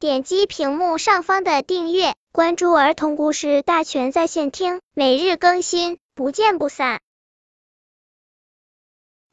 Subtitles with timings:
[0.00, 7.00] 点击屏幕上方的订阅，关注儿童故事大全在线听，每日更新，不见不散。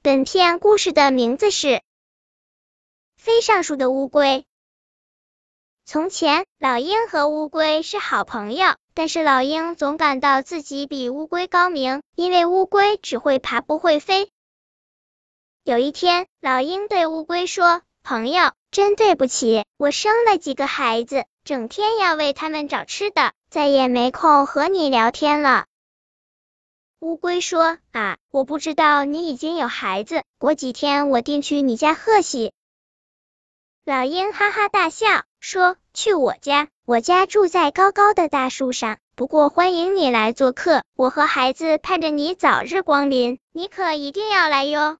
[0.02, 1.68] 本片故事的名字是
[3.16, 4.40] 《飞上树的乌龟》。
[5.86, 14.32] 从前，老鹰和乌龟是好朋友，但是老鹰总感到自己比乌龟高明，因为乌龟只会爬不会飞。
[15.64, 25.64] 有一天，老鹰对乌龟说：“朋友，真对不起，我生了几个孩子，整天要为他们找吃的，再也没空和你聊天了。”
[27.00, 32.52] 乌龟说：“啊，我不知道你已经有孩子，过几天我定去你家贺喜。”
[33.86, 35.24] 老鹰哈哈大笑。
[35.40, 38.98] 说去我家，我家住在高高的大树上。
[39.16, 44.98] 不过欢迎你来做客，我和孩子盼着你早日光临，你可一定要来哟。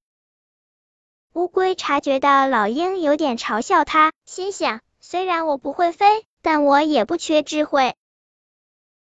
[1.36, 7.94] 乌龟察觉到老鹰有点嘲笑它，心想：虽然我不会飞，但我也不缺智慧。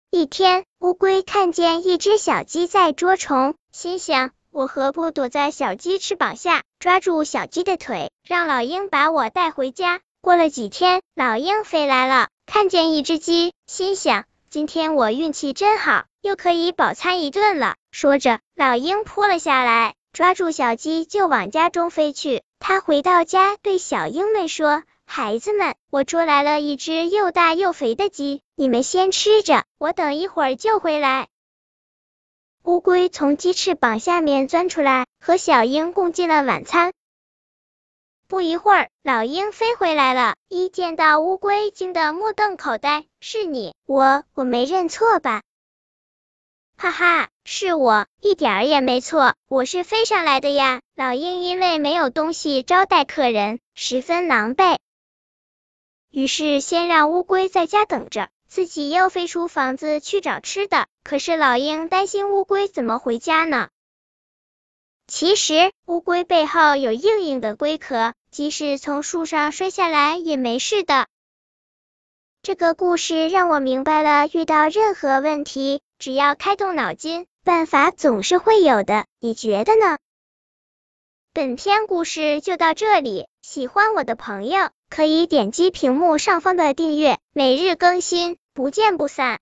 [0.09, 9.99] 一天，乌龟看见一只小鸡在捉虫，心想：我何不躲在小鸡翅膀下，抓住小鸡的腿，让老鹰把我带回家？
[10.19, 17.75] 过了几天，老鹰飞来了，看见一只鸡，心想：今天我运气真好，又可以饱餐一顿了。
[17.91, 22.41] 说着，老鹰扑了下来，抓住小鸡就往家中飞去。
[22.57, 31.27] 他回到家，对小鹰们说：“孩子们，我捉来了一只又大又肥的鸡，你们先吃着，我等一会儿就回来。”
[32.65, 36.93] 乌龟从鸡翅膀下面钻出来，和小鹰共进了晚餐。
[38.27, 43.05] 不一会儿，老鹰飞回来了，一见到乌龟，惊得目瞪口呆。
[43.21, 43.75] 是你？
[43.85, 45.43] 我我没认错吧？
[46.75, 50.81] 哈哈，是我，一点儿也没错，我是飞上来的呀。
[50.97, 54.79] 老鹰因为没有东西招待客人，十分狼狈，
[56.11, 60.87] 于是先让乌龟在家等着，自己又飞出房子去找吃的。
[61.05, 63.69] 可是老鹰担心乌龟怎么回家呢？
[65.07, 71.07] 其实乌龟背后有硬硬的龟壳，即使从树上摔下来也没事的。
[72.43, 79.05] 这个故事让我明白了，遇到任何问题，只要开动脑筋，办法总是会有的。
[79.21, 79.97] 你觉得呢？
[81.31, 89.35] 本篇故事就到这里，喜欢我的朋友可以点击屏幕上方的订阅，每日更新，不见不散。